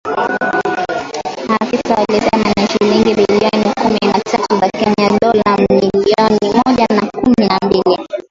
[1.49, 6.05] Maafisa walisema ni shilingi bilioni kumi na tatu za Kenya (dola milioni
[6.41, 6.87] mia moja
[7.21, 8.07] kumi na mbili).